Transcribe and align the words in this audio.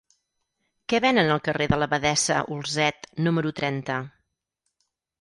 Què 0.93 0.99
venen 1.05 1.29
al 1.33 1.43
carrer 1.49 1.69
de 1.75 1.79
l'Abadessa 1.83 2.41
Olzet 2.57 3.09
número 3.29 3.55
trenta? 3.63 4.03